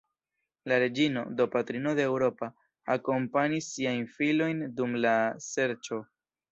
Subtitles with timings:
[0.71, 2.51] La reĝino, do patrino de Eŭropa,
[2.97, 5.19] akompanis siajn filojn dum la
[5.53, 6.07] serĉo.